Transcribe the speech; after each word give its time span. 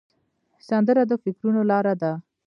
سندره 0.67 1.03
د 1.07 1.11
فکرونو 1.23 1.61
لاره 1.71 1.93
ده 2.01 2.11